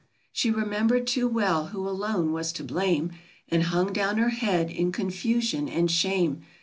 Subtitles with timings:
[0.33, 3.11] She remembered too well who alone was to blame,
[3.49, 6.41] And hung down her head in confusion and shame!